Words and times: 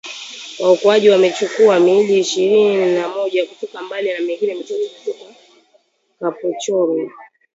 waokoaji 0.59 1.09
wamechukua 1.09 1.79
miili 1.79 2.19
ishirini 2.19 2.95
na 2.95 3.09
moja 3.09 3.45
kutoka 3.45 3.81
Mbale 3.81 4.13
na 4.13 4.19
mingine 4.25 4.53
mitatu 4.55 4.81
kutoka 4.99 5.35
Kapchorwa. 6.19 7.11